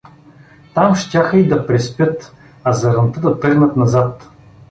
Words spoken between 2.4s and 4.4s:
а заранта да тръгнат назад.